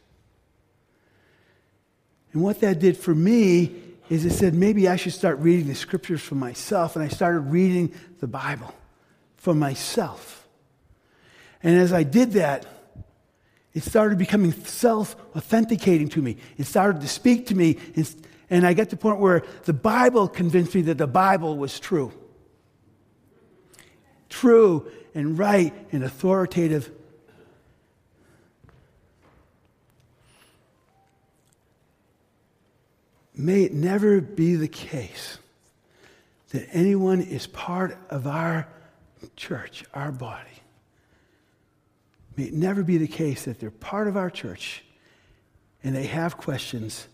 [2.33, 3.75] And what that did for me
[4.09, 6.95] is it said maybe I should start reading the scriptures for myself.
[6.95, 8.73] And I started reading the Bible
[9.37, 10.47] for myself.
[11.61, 12.65] And as I did that,
[13.73, 16.37] it started becoming self authenticating to me.
[16.57, 17.77] It started to speak to me.
[18.49, 21.79] And I got to the point where the Bible convinced me that the Bible was
[21.79, 22.11] true.
[24.27, 26.91] True and right and authoritative
[33.39, 35.37] May it never be the case
[36.49, 38.67] that anyone is part of our
[39.37, 40.61] church, our body.
[42.35, 44.83] May it never be the case that they're part of our church
[45.85, 47.07] and they have questions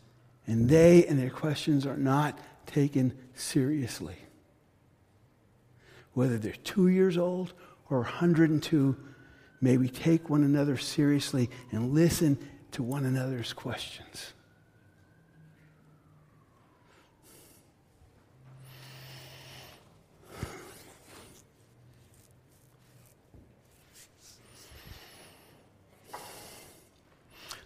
[0.48, 4.18] and they and their questions are not taken seriously.
[6.14, 7.54] Whether they're two years old
[7.92, 8.98] or 102,
[9.62, 12.40] may we take one another seriously and listen
[12.72, 14.34] to one another's questions.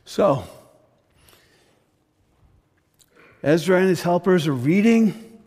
[0.10, 0.44] So,
[3.44, 5.40] Ezra and his helpers are reading,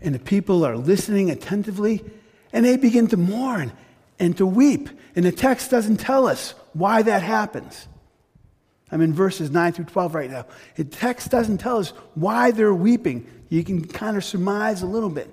[0.00, 2.04] and the people are listening attentively,
[2.52, 3.70] and they begin to mourn
[4.18, 4.88] and to weep.
[5.14, 7.86] And the text doesn't tell us why that happens.
[8.90, 10.46] I'm in verses 9 through 12 right now.
[10.74, 13.30] The text doesn't tell us why they're weeping.
[13.48, 15.32] You can kind of surmise a little bit.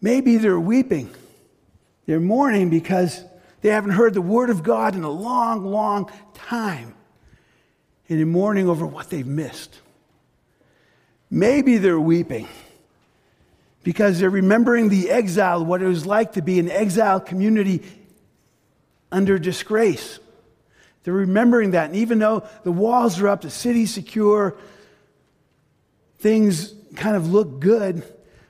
[0.00, 1.14] Maybe they're weeping.
[2.06, 3.22] They're mourning because
[3.64, 6.94] they haven't heard the word of God in a long, long time.
[8.10, 9.80] And they're mourning over what they've missed.
[11.30, 12.46] Maybe they're weeping
[13.82, 17.82] because they're remembering the exile, what it was like to be an exile community
[19.10, 20.18] under disgrace.
[21.04, 21.86] They're remembering that.
[21.86, 24.58] And even though the walls are up, the city's secure,
[26.18, 28.04] things kind of look good,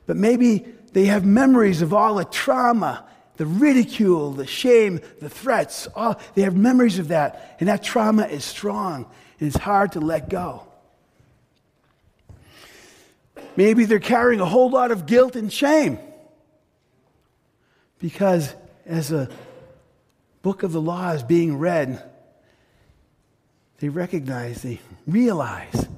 [0.07, 5.89] but maybe they have memories of all the trauma, the ridicule, the shame, the threats.
[5.95, 7.57] All, they have memories of that.
[7.61, 9.07] And that trauma is strong,
[9.41, 10.67] and it's hard to let go.
[13.57, 15.99] Maybe they're carrying a whole lot of guilt and shame
[17.99, 19.29] because as a
[20.43, 22.03] book of the law is being read,
[23.79, 25.89] they recognize, they realize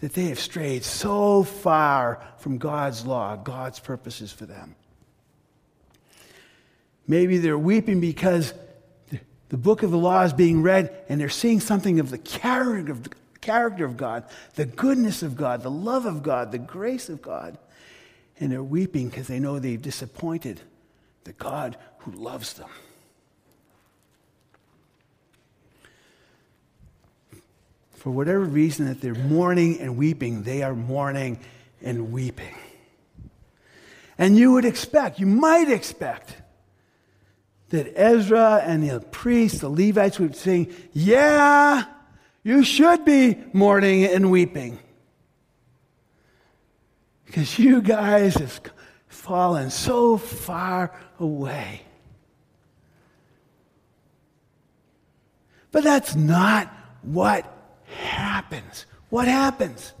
[0.00, 4.74] that they have strayed so far from God's law, God's purposes for them.
[7.08, 8.52] Maybe they're weeping because
[9.48, 12.92] the book of the law is being read and they're seeing something of the character
[12.92, 13.08] of,
[13.40, 17.58] character of God, the goodness of God, the love of God, the grace of God.
[18.40, 20.60] And they're weeping because they know they've disappointed
[21.24, 22.68] the God who loves them.
[27.92, 31.40] For whatever reason that they're mourning and weeping, they are mourning
[31.82, 32.54] and weeping.
[34.18, 36.36] And you would expect, you might expect,
[37.70, 41.84] that Ezra and the priests, the Levites would sing, Yeah,
[42.42, 44.78] you should be mourning and weeping.
[47.24, 48.60] Because you guys have
[49.08, 51.82] fallen so far away.
[55.72, 57.52] But that's not what
[57.86, 58.86] happens.
[59.10, 59.92] What happens?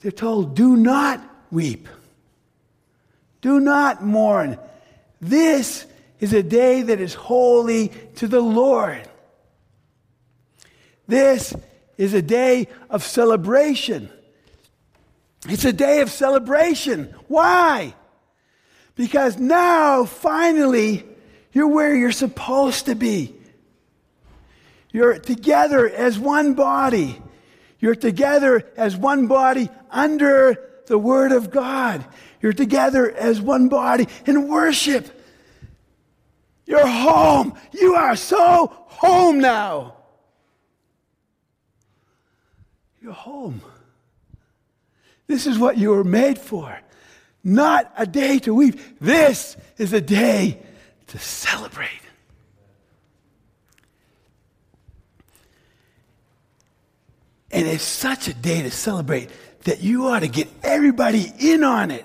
[0.00, 1.88] They're told, do not weep.
[3.44, 4.58] Do not mourn.
[5.20, 5.84] This
[6.18, 9.06] is a day that is holy to the Lord.
[11.06, 11.54] This
[11.98, 14.08] is a day of celebration.
[15.46, 17.14] It's a day of celebration.
[17.28, 17.94] Why?
[18.94, 21.04] Because now, finally,
[21.52, 23.34] you're where you're supposed to be.
[24.90, 27.20] You're together as one body.
[27.78, 32.04] You're together as one body under the Word of God.
[32.40, 35.22] You're together as one body in worship.
[36.66, 37.54] You're home.
[37.72, 39.96] You are so home now.
[43.00, 43.60] You're home.
[45.26, 46.80] This is what you were made for.
[47.42, 48.80] Not a day to weep.
[49.00, 50.62] This is a day
[51.08, 51.90] to celebrate.
[57.50, 59.30] And it's such a day to celebrate
[59.64, 62.04] that you ought to get everybody in on it.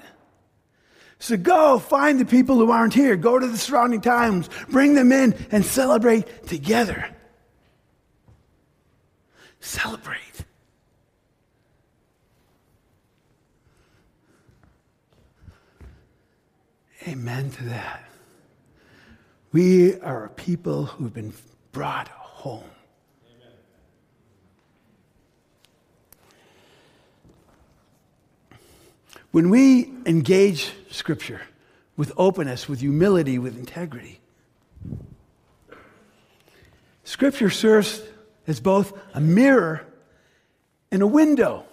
[1.19, 3.15] So go find the people who aren't here.
[3.17, 4.49] Go to the surrounding towns.
[4.69, 7.09] Bring them in and celebrate together.
[9.59, 10.17] Celebrate.
[17.07, 18.03] Amen to that.
[19.51, 21.33] We are a people who've been
[21.71, 22.63] brought home.
[29.31, 31.41] When we engage Scripture
[31.95, 34.19] with openness, with humility, with integrity,
[37.03, 38.01] Scripture serves
[38.47, 39.85] as both a mirror
[40.91, 41.65] and a window.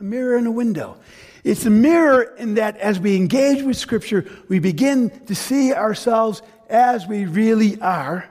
[0.00, 0.96] A mirror and a window.
[1.44, 6.42] It's a mirror in that as we engage with Scripture, we begin to see ourselves
[6.68, 8.28] as we really are.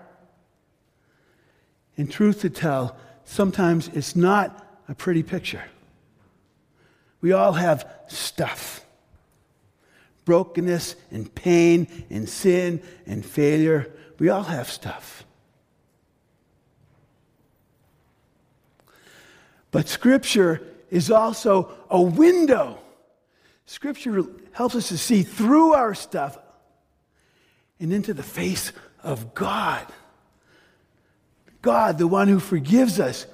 [1.98, 5.64] In truth to tell, sometimes it's not a pretty picture.
[7.22, 8.82] We all have stuff
[10.26, 13.92] brokenness and pain and sin and failure.
[14.20, 15.26] We all have stuff.
[19.72, 22.78] But Scripture is also a window.
[23.66, 26.38] Scripture helps us to see through our stuff
[27.80, 29.86] and into the face of God.
[31.62, 33.26] God, the one who forgives us,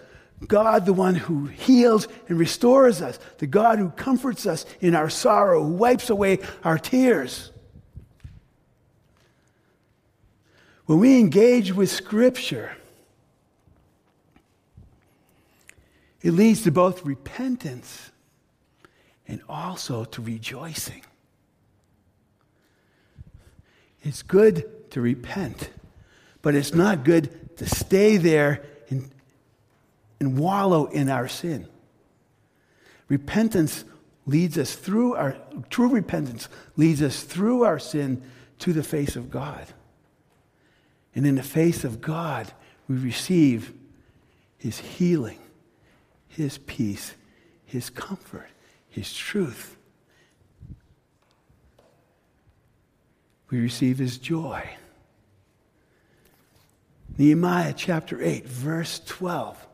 [0.45, 5.09] God, the one who heals and restores us, the God who comforts us in our
[5.09, 7.51] sorrow, who wipes away our tears.
[10.85, 12.77] When we engage with Scripture,
[16.21, 18.11] it leads to both repentance
[19.27, 21.03] and also to rejoicing.
[24.03, 25.71] It's good to repent,
[26.41, 28.63] but it's not good to stay there
[30.19, 31.67] and wallow in our sin.
[33.09, 33.85] Repentance
[34.25, 35.37] leads us through our,
[35.69, 38.21] true repentance leads us through our sin
[38.59, 39.65] to the face of God.
[41.15, 42.51] And in the face of God,
[42.87, 43.73] we receive
[44.57, 45.39] His healing,
[46.27, 47.13] His peace,
[47.65, 48.49] His comfort,
[48.89, 49.77] His truth.
[53.49, 54.69] We receive His joy.
[57.17, 59.66] Nehemiah chapter 8, verse 12.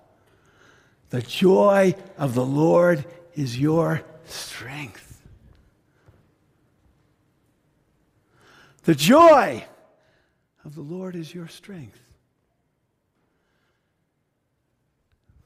[1.14, 3.06] The joy of the Lord
[3.36, 5.22] is your strength.
[8.86, 9.64] The joy
[10.66, 12.00] of the Lord is your strength.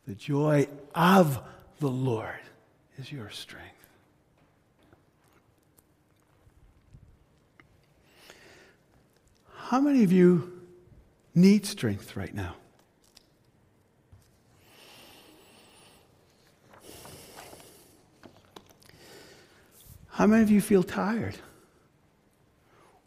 [0.07, 1.38] The joy of
[1.82, 2.39] the Lord
[2.97, 3.89] is your strength.
[9.53, 10.61] How many of you
[11.36, 12.55] need strength right now?
[20.18, 21.36] How many of you feel tired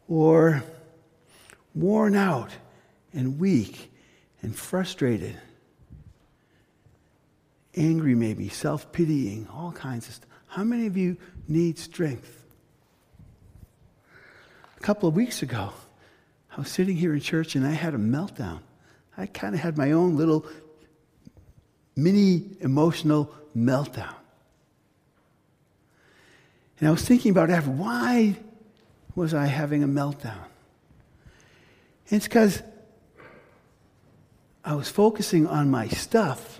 [0.07, 0.63] or
[1.75, 2.51] worn out
[3.13, 3.91] and weak
[4.41, 5.35] and frustrated?
[7.75, 10.29] Angry, maybe, self pitying, all kinds of stuff.
[10.47, 11.17] How many of you
[11.49, 12.45] need strength?
[14.77, 15.73] A couple of weeks ago,
[16.55, 18.61] I was sitting here in church and I had a meltdown.
[19.17, 20.45] I kind of had my own little
[21.93, 24.15] mini emotional meltdown.
[26.81, 28.35] And I was thinking about after why
[29.13, 30.33] was I having a meltdown?
[32.09, 32.63] And it's because
[34.65, 36.59] I was focusing on my stuff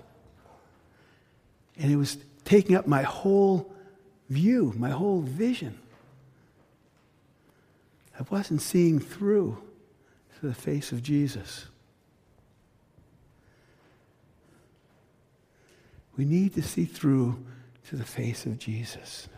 [1.76, 3.74] and it was taking up my whole
[4.30, 5.76] view, my whole vision.
[8.18, 9.60] I wasn't seeing through
[10.38, 11.66] to the face of Jesus.
[16.16, 17.44] We need to see through
[17.88, 19.28] to the face of Jesus.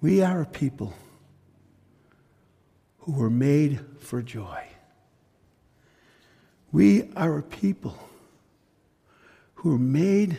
[0.00, 0.94] We are a people
[3.00, 4.64] who were made for joy.
[6.72, 7.98] We are a people
[9.56, 10.38] who are made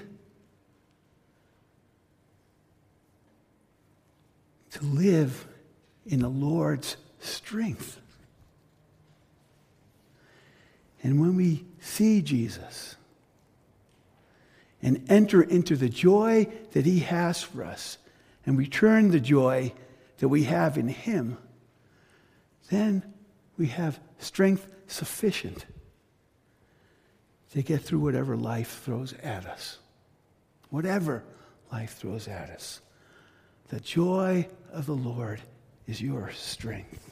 [4.71, 5.45] to live
[6.05, 7.99] in the Lord's strength.
[11.03, 12.95] And when we see Jesus
[14.81, 17.97] and enter into the joy that he has for us
[18.45, 19.73] and return the joy
[20.17, 21.37] that we have in him,
[22.69, 23.03] then
[23.57, 25.65] we have strength sufficient
[27.51, 29.79] to get through whatever life throws at us.
[30.69, 31.23] Whatever
[31.71, 32.81] life throws at us.
[33.69, 35.41] The joy of the Lord
[35.87, 37.11] is your strength.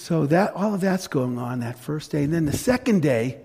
[0.00, 2.22] So that all of that's going on that first day.
[2.22, 3.40] And then the second day,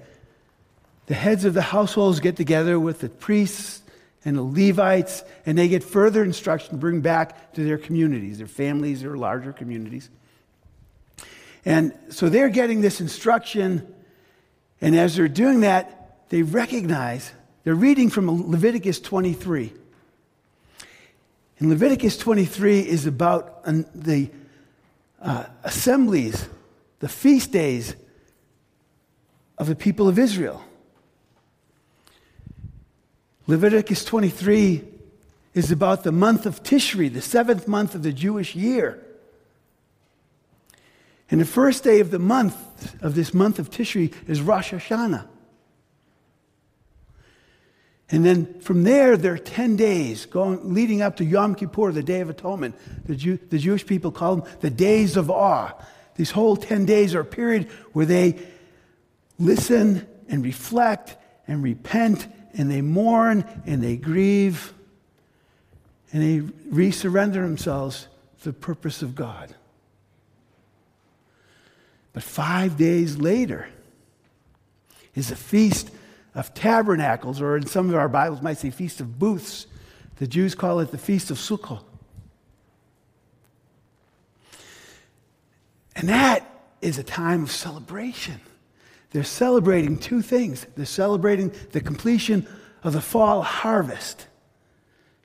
[1.07, 3.81] the heads of the households get together with the priests
[4.23, 8.45] and the Levites, and they get further instruction to bring back to their communities, their
[8.45, 10.11] families, their larger communities.
[11.65, 13.91] And so they're getting this instruction
[14.79, 17.31] and as they're doing that, they recognize,
[17.63, 19.73] they're reading from Leviticus 23.
[21.57, 23.63] And Leviticus 23 is about
[23.95, 24.29] the
[25.23, 26.47] uh, assemblies,
[26.99, 27.95] the feast days
[29.57, 30.63] of the people of Israel.
[33.47, 34.83] Leviticus 23
[35.53, 39.03] is about the month of Tishri, the seventh month of the Jewish year.
[41.29, 45.27] And the first day of the month, of this month of Tishri, is Rosh Hashanah.
[48.09, 52.03] And then from there, there are 10 days going, leading up to Yom Kippur, the
[52.03, 52.75] Day of Atonement.
[53.05, 55.73] The, Jew, the Jewish people call them the days of awe.
[56.15, 58.37] These whole 10 days are a period where they
[59.39, 61.15] listen and reflect
[61.47, 64.73] and repent and they mourn and they grieve
[66.11, 66.39] and they
[66.69, 68.07] resurrender themselves
[68.41, 69.55] to the purpose of God.
[72.13, 73.67] But five days later
[75.15, 75.89] is a feast
[76.35, 79.67] of tabernacles, or in some of our Bibles might say feast of booths.
[80.17, 81.83] The Jews call it the feast of Sukkot.
[85.95, 86.49] And that
[86.81, 88.39] is a time of celebration.
[89.11, 90.65] They're celebrating two things.
[90.75, 92.47] They're celebrating the completion
[92.83, 94.27] of the fall harvest.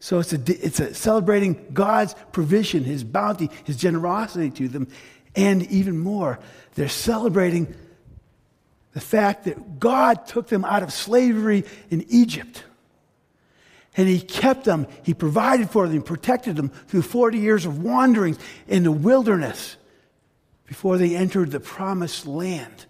[0.00, 4.88] So it's a, it's a celebrating God's provision, His bounty, His generosity to them.
[5.34, 6.38] And even more,
[6.74, 7.74] they're celebrating
[8.98, 12.64] the fact that God took them out of slavery in Egypt.
[13.96, 18.40] And He kept them, He provided for them, protected them through 40 years of wanderings
[18.66, 19.76] in the wilderness
[20.64, 22.86] before they entered the promised land.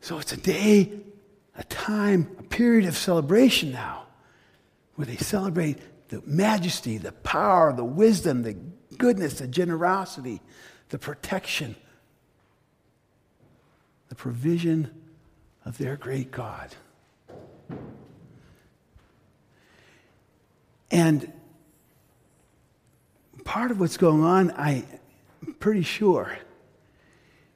[0.00, 0.92] So it's a day,
[1.58, 4.06] a time, a period of celebration now
[4.94, 5.76] where they celebrate
[6.08, 8.56] the majesty, the power, the wisdom, the
[8.96, 10.40] goodness, the generosity,
[10.90, 11.76] the protection,
[14.08, 14.90] the provision
[15.64, 16.74] of their great God.
[20.90, 21.32] And
[23.44, 24.86] part of what's going on, I'm
[25.58, 26.38] pretty sure,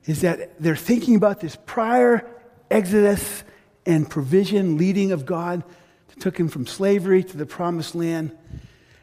[0.07, 2.27] is that they're thinking about this prior
[2.71, 3.45] exodus
[3.87, 5.63] and provision, leading of God
[6.09, 8.37] that took him from slavery to the promised land.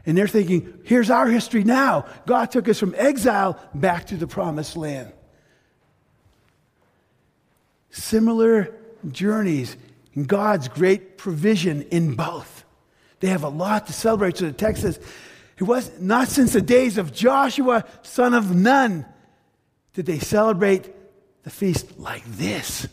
[0.06, 2.06] And they're thinking, here's our history now.
[2.26, 5.12] God took us from exile back to the promised land.
[7.89, 8.76] Similar
[9.12, 9.78] journeys
[10.28, 12.64] God's great provision in both.
[13.20, 14.38] They have a lot to celebrate.
[14.38, 14.99] So the text says,
[15.58, 19.06] it was not since the days of Joshua, son of Nun,
[19.93, 20.89] did they celebrate
[21.43, 22.88] the feast like this.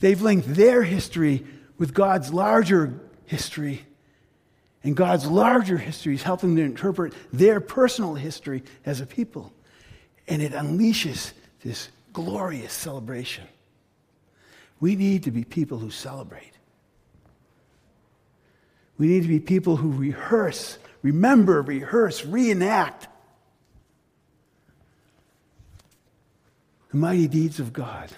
[0.00, 1.44] They've linked their history
[1.76, 3.84] with God's larger history.
[4.84, 9.52] And God's larger history is helping them interpret their personal history as a people.
[10.28, 13.44] And it unleashes this glorious celebration.
[14.80, 16.52] We need to be people who celebrate.
[18.98, 23.08] We need to be people who rehearse, remember, rehearse, reenact
[26.90, 28.10] the mighty deeds of God.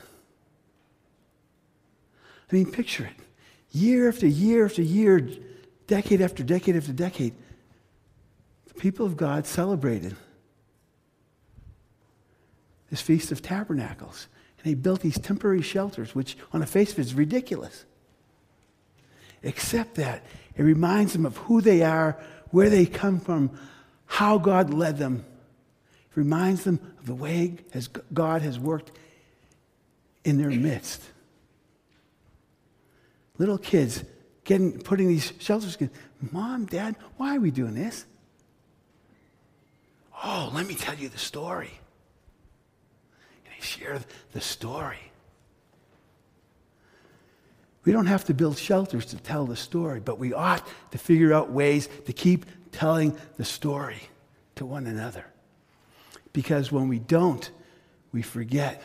[2.50, 3.24] I mean, picture it.
[3.72, 5.28] Year after year after year,
[5.90, 7.34] decade after decade after decade,
[8.68, 10.14] the people of God celebrated
[12.90, 14.28] this Feast of Tabernacles.
[14.58, 17.84] And they built these temporary shelters, which on the face of it is ridiculous.
[19.42, 20.24] Except that
[20.54, 22.16] it reminds them of who they are,
[22.50, 23.50] where they come from,
[24.06, 25.24] how God led them.
[26.10, 27.56] It reminds them of the way
[28.12, 28.92] God has worked
[30.24, 31.02] in their midst.
[33.38, 34.04] Little kids
[34.44, 35.76] getting putting these shelters.
[35.76, 35.90] in.
[36.32, 38.04] Mom, Dad, why are we doing this?
[40.22, 41.70] Oh, let me tell you the story.
[43.44, 44.00] And they share
[44.32, 44.98] the story.
[47.84, 51.32] We don't have to build shelters to tell the story, but we ought to figure
[51.32, 54.02] out ways to keep telling the story
[54.56, 55.24] to one another.
[56.32, 57.50] Because when we don't,
[58.12, 58.82] we forget.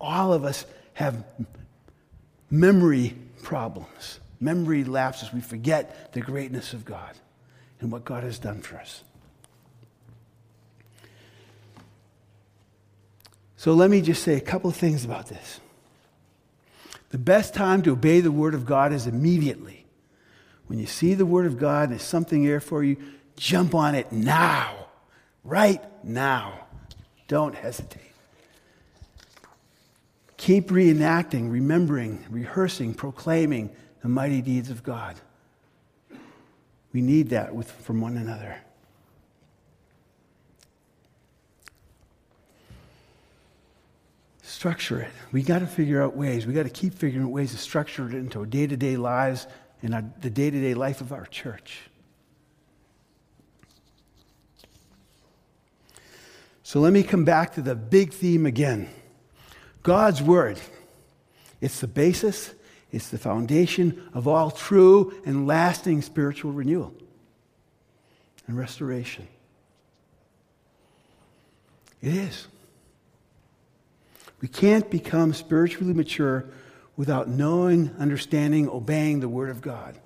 [0.00, 1.24] All of us have
[2.50, 5.32] memory problems, memory lapses.
[5.32, 7.14] We forget the greatness of God
[7.80, 9.02] and what God has done for us.
[13.56, 15.60] So let me just say a couple of things about this.
[17.10, 19.84] The best time to obey the Word of God is immediately.
[20.66, 22.96] When you see the Word of God, there's something there for you,
[23.36, 24.86] jump on it now.
[25.42, 26.66] Right now.
[27.26, 28.02] Don't hesitate.
[30.36, 33.70] Keep reenacting, remembering, rehearsing, proclaiming
[34.02, 35.16] the mighty deeds of God.
[36.92, 38.56] We need that with, from one another.
[44.58, 45.12] structure it.
[45.30, 46.44] We got to figure out ways.
[46.44, 48.96] We got to keep figuring out ways to structure it into our day to day
[48.96, 49.46] lives
[49.82, 51.78] and our, the day to day life of our church.
[56.64, 58.88] So let me come back to the big theme again
[59.84, 60.58] God's Word.
[61.60, 62.52] It's the basis,
[62.90, 66.94] it's the foundation of all true and lasting spiritual renewal
[68.46, 69.28] and restoration.
[72.00, 72.46] It is.
[74.40, 76.46] We can't become spiritually mature
[76.96, 79.98] without knowing, understanding, obeying the Word of God.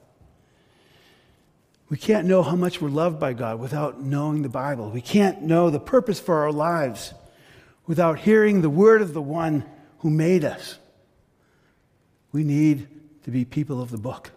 [1.93, 4.91] We can't know how much we're loved by God without knowing the Bible.
[4.91, 7.13] We can't know the purpose for our lives
[7.87, 9.65] without hearing the word of the one
[9.99, 10.79] who made us.
[12.33, 12.89] We need
[13.25, 14.31] to be people of the book.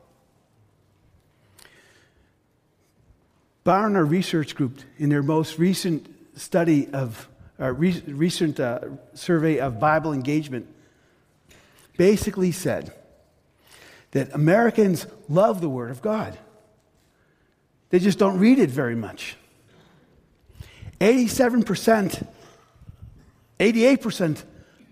[3.65, 7.27] Barna Research Group, in their most recent study of
[7.57, 8.79] a re- recent uh,
[9.13, 10.67] survey of Bible engagement
[11.97, 12.93] basically said
[14.11, 16.37] that Americans love the Word of God.
[17.89, 19.35] They just don't read it very much.
[20.99, 22.27] 87%,
[23.59, 24.43] 88%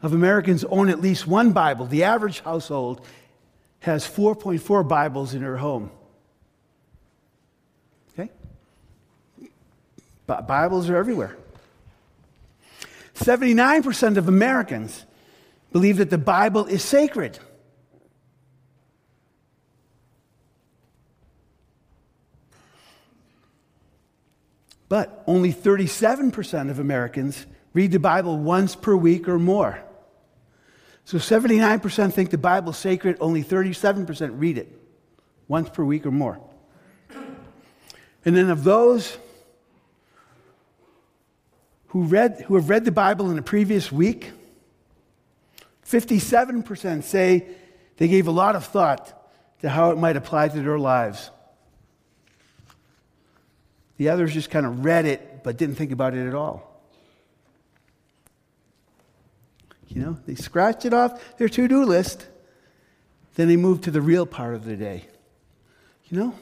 [0.04, 1.86] of Americans own at least one Bible.
[1.86, 3.04] The average household
[3.80, 5.90] has 4.4 Bibles in their home.
[8.12, 8.30] Okay?
[10.28, 11.38] Bibles are everywhere.
[13.16, 15.06] 79% of Americans
[15.72, 17.40] believe that the Bible is sacred.
[24.90, 29.82] But only 37% of Americans read the Bible once per week or more.
[31.06, 34.80] So 79% think the Bible is sacred, only 37% read it
[35.48, 36.40] once per week or more.
[38.26, 39.18] And then of those
[41.88, 44.32] who, read, who have read the Bible in the previous week,
[45.86, 47.48] 57% say
[47.98, 49.20] they gave a lot of thought
[49.62, 51.30] to how it might apply to their lives.
[53.98, 56.73] The others just kind of read it but didn't think about it at all.
[59.94, 62.28] You know, they scratch it off their to do list,
[63.36, 65.06] then they move to the real part of the day.
[66.06, 66.36] You know?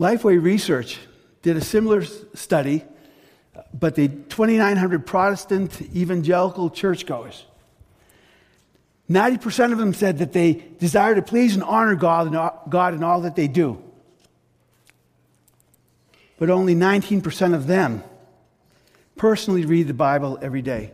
[0.00, 0.98] Lifeway Research
[1.42, 2.84] did a similar study,
[3.74, 7.44] but the 2,900 Protestant evangelical churchgoers.
[9.10, 13.22] 90% of them said that they desire to please and honor God uh, in all
[13.22, 13.82] that they do.
[16.38, 18.04] But only 19% of them
[19.18, 20.92] personally read the Bible every day.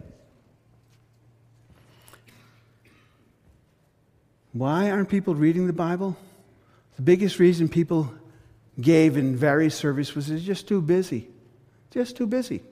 [4.52, 6.16] Why aren't people reading the Bible?
[6.96, 8.12] The biggest reason people
[8.80, 11.28] gave in various surveys was they're just too busy.
[11.90, 12.62] Just too busy.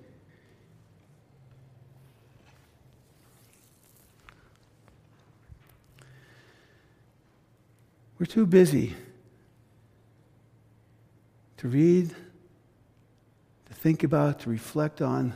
[8.18, 8.94] We're too busy
[11.56, 12.14] to read,
[13.82, 15.34] think about, to reflect on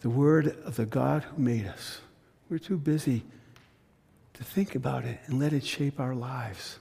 [0.00, 2.00] the word of the God who made us.
[2.48, 3.22] We're too busy
[4.32, 6.78] to think about it and let it shape our lives.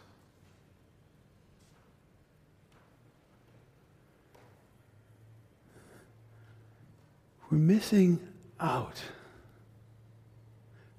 [7.50, 8.18] We're missing
[8.58, 9.02] out.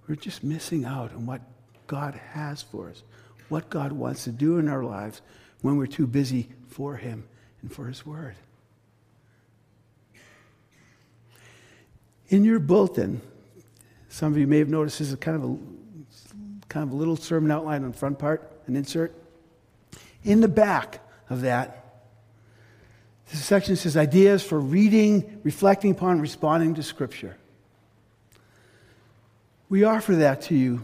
[0.07, 1.41] We're just missing out on what
[1.87, 3.03] God has for us,
[3.49, 5.22] what God wants to do in our lives
[5.62, 7.24] when we're too busy for Him
[7.62, 8.35] and for His Word.
[12.33, 13.20] In your bulletin,
[14.09, 15.57] some of you may have noticed this is kind of a
[16.70, 19.14] kind of a little sermon outline on the front part, an insert.
[20.24, 21.85] In the back of that,
[23.30, 27.37] this section says ideas for reading, reflecting upon, responding to Scripture.
[29.68, 30.80] We offer that to you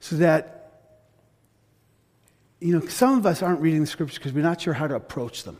[0.00, 0.80] so that,
[2.58, 4.94] you know, some of us aren't reading the Scriptures because we're not sure how to
[4.94, 5.58] approach them.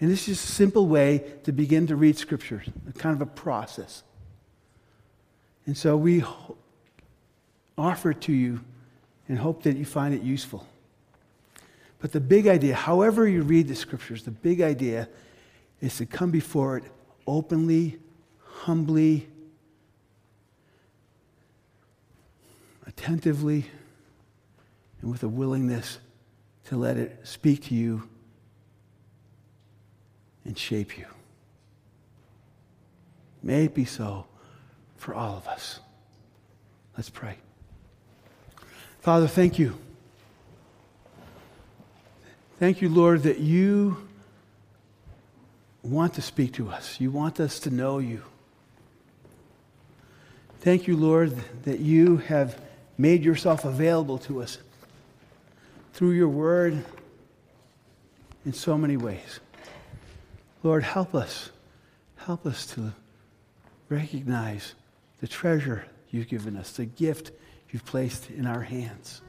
[0.00, 3.30] And this is a simple way to begin to read Scripture, a kind of a
[3.30, 4.02] process.
[5.64, 6.22] And so we
[7.78, 8.60] offer it to you
[9.28, 10.66] and hope that you find it useful.
[11.98, 15.08] But the big idea, however you read the Scriptures, the big idea
[15.80, 16.84] is to come before it
[17.26, 17.98] openly,
[18.44, 19.26] humbly,
[22.86, 23.64] attentively,
[25.00, 25.98] and with a willingness
[26.66, 28.08] to let it speak to you
[30.46, 31.06] and shape you.
[33.42, 34.26] May it be so
[34.96, 35.80] for all of us.
[36.96, 37.36] Let's pray.
[39.00, 39.78] Father, thank you.
[42.58, 44.08] Thank you, Lord, that you
[45.82, 47.00] want to speak to us.
[47.00, 48.22] You want us to know you.
[50.60, 52.60] Thank you, Lord, that you have
[52.98, 54.58] made yourself available to us
[55.92, 56.84] through your word
[58.44, 59.40] in so many ways.
[60.62, 61.50] Lord, help us.
[62.16, 62.92] Help us to
[63.88, 64.74] recognize
[65.20, 67.30] the treasure you've given us, the gift
[67.70, 69.22] you've placed in our hands.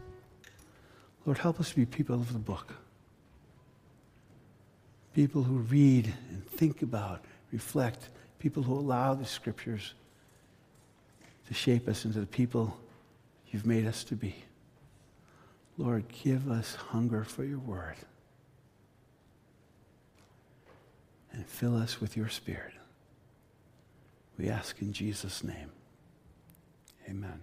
[1.26, 2.74] Lord, help us to be people of the book.
[5.14, 8.10] People who read and think about, reflect,
[8.40, 9.94] people who allow the scriptures
[11.48, 12.78] to shape us into the people
[13.52, 14.36] you've made us to be.
[15.78, 17.96] Lord, give us hunger for your word.
[21.38, 22.74] And fill us with your Spirit.
[24.38, 25.72] We ask in Jesus' name.
[27.08, 27.42] Amen.